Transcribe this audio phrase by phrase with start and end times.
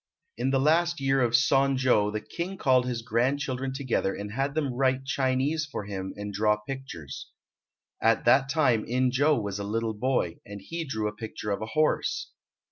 [0.35, 4.55] In the last year of Son jo the King called his grandchildren together and had
[4.55, 7.29] them write Chinese for him and draw pictures.
[8.01, 11.61] At that time In jo was a little boy, and he drew a picture of
[11.61, 12.31] a horse.